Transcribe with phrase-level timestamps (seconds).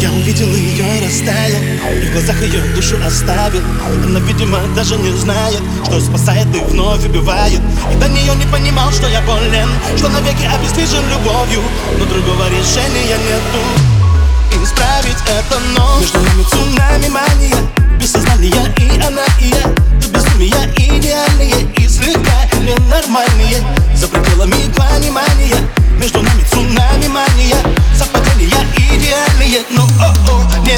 [0.00, 1.62] Я увидел ее и растаял.
[1.92, 3.60] И в глазах ее душу оставил.
[4.06, 7.60] Она, видимо, даже не знает Что спасает и вновь убивает.
[7.92, 9.68] И до нее не понимал, что я болен
[9.98, 11.60] Что навеки обездвижен любовью.
[11.98, 14.64] Но другого решения нету.
[14.64, 17.89] Исправить это но Между нами цунами мания.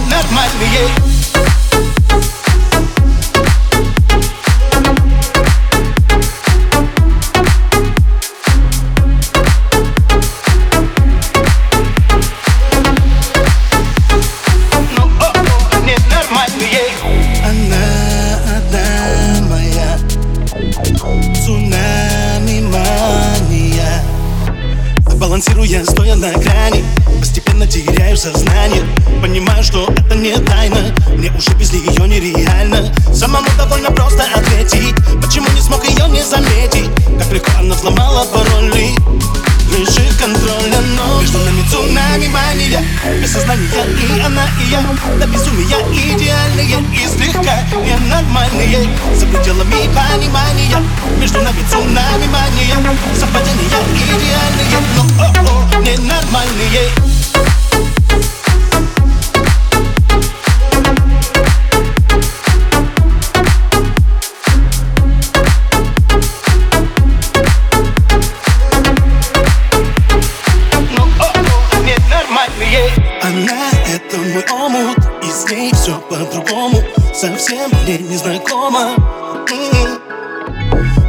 [0.00, 1.09] О-о, ненормальные
[25.40, 26.84] Балансируя, стоя на грани.
[27.18, 28.84] Постепенно теряю сознание.
[29.22, 30.94] Понимаю, что это не тайна.
[31.16, 32.92] Мне уже без нее нереально.
[33.14, 34.94] Самому довольно просто ответить.
[35.22, 36.90] Почему не смог ее не заметить?
[37.18, 38.90] Как легко она взломала пароли.
[39.70, 42.82] Лишив контроля, но Между нами цунами мания
[43.22, 44.82] Без сознания и она, и я.
[45.18, 48.90] До безумия идеальные И слегка ненормальные.
[49.14, 49.79] За пределами
[71.82, 76.82] ненормальные Она— это мой омут И с ней все по-другому.
[77.12, 78.94] Совсем мне не знакомо
[79.50, 80.99] м-м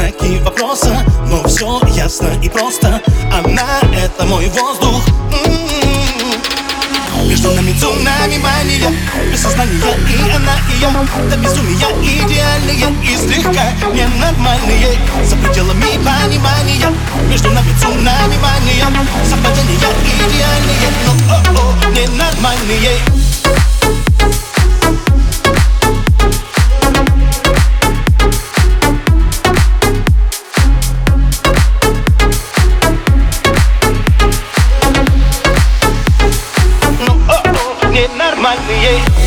[0.00, 3.00] знаки вопроса Но все ясно и просто.
[3.32, 5.02] Она— это мой воздух.
[5.46, 7.28] М-м-м.
[7.28, 8.92] Между нами цунами мания
[9.30, 10.90] Без сознания и она, и я.
[11.30, 14.98] До безумия идеальные и слегка ненормальные.
[15.24, 16.90] За пределами понимания
[17.28, 18.86] Между нами цунами мания
[19.28, 23.29] Совпадения идеальные, но о-о, ненормальные.
[38.56, 38.74] find me.
[38.82, 39.19] Yeah.